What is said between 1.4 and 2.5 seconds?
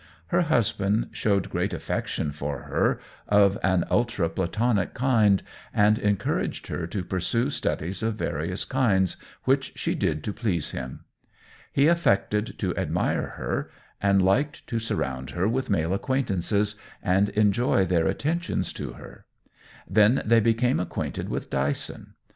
great affection